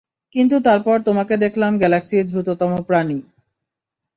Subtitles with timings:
[0.35, 3.19] কিন্তু তারপর তোমাকে দেখলাম, গ্যালাক্সির দ্রুততম প্রাণী।